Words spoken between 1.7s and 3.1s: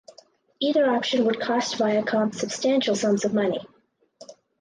Viacom substantial